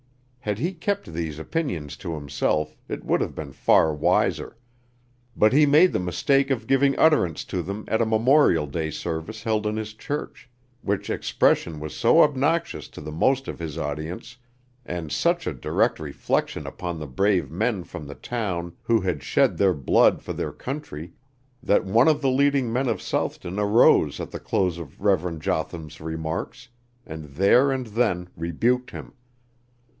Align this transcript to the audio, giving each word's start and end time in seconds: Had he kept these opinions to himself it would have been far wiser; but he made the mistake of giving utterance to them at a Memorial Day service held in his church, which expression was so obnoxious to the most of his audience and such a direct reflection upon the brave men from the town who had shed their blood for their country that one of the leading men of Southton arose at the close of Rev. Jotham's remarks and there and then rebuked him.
Had 0.39 0.57
he 0.57 0.73
kept 0.73 1.13
these 1.13 1.37
opinions 1.37 1.95
to 1.97 2.15
himself 2.15 2.75
it 2.89 3.03
would 3.05 3.21
have 3.21 3.35
been 3.35 3.53
far 3.53 3.93
wiser; 3.93 4.57
but 5.37 5.53
he 5.53 5.67
made 5.67 5.93
the 5.93 5.99
mistake 5.99 6.49
of 6.49 6.65
giving 6.65 6.97
utterance 6.97 7.43
to 7.45 7.61
them 7.61 7.85
at 7.87 8.01
a 8.01 8.05
Memorial 8.07 8.65
Day 8.65 8.89
service 8.89 9.43
held 9.43 9.67
in 9.67 9.77
his 9.77 9.93
church, 9.93 10.49
which 10.81 11.11
expression 11.11 11.79
was 11.79 11.95
so 11.95 12.23
obnoxious 12.23 12.87
to 12.87 13.01
the 13.01 13.11
most 13.11 13.47
of 13.47 13.59
his 13.59 13.77
audience 13.77 14.35
and 14.83 15.11
such 15.11 15.45
a 15.45 15.53
direct 15.53 15.99
reflection 15.99 16.65
upon 16.65 16.97
the 16.97 17.05
brave 17.05 17.51
men 17.51 17.83
from 17.83 18.07
the 18.07 18.15
town 18.15 18.75
who 18.81 19.01
had 19.01 19.21
shed 19.21 19.55
their 19.59 19.75
blood 19.75 20.23
for 20.23 20.33
their 20.33 20.51
country 20.51 21.13
that 21.61 21.85
one 21.85 22.07
of 22.07 22.21
the 22.23 22.31
leading 22.31 22.73
men 22.73 22.89
of 22.89 22.99
Southton 23.03 23.59
arose 23.59 24.19
at 24.19 24.31
the 24.31 24.39
close 24.39 24.79
of 24.79 24.99
Rev. 24.99 25.37
Jotham's 25.37 26.01
remarks 26.01 26.69
and 27.05 27.25
there 27.35 27.71
and 27.71 27.85
then 27.85 28.27
rebuked 28.35 28.89
him. 28.89 29.13